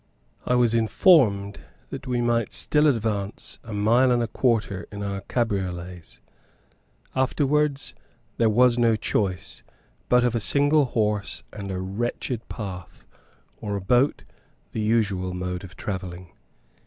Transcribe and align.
I 0.47 0.55
was 0.55 0.73
informed 0.73 1.59
that 1.89 2.07
we 2.07 2.21
might 2.21 2.53
still 2.53 2.87
advance 2.87 3.59
a 3.63 3.71
mile 3.71 4.09
and 4.09 4.23
a 4.23 4.27
quarter 4.27 4.87
in 4.91 5.03
our 5.03 5.21
cabrioles; 5.21 6.19
afterwards 7.15 7.93
there 8.37 8.49
was 8.49 8.79
no 8.79 8.95
choice, 8.95 9.61
but 10.09 10.23
of 10.23 10.33
a 10.33 10.39
single 10.39 10.85
horse 10.85 11.43
and 11.53 11.99
wretched 11.99 12.49
path, 12.49 13.05
or 13.57 13.75
a 13.75 13.81
boat, 13.81 14.23
the 14.71 14.81
usual 14.81 15.35
mode 15.35 15.63
of 15.63 15.75
travelling. 15.75 16.31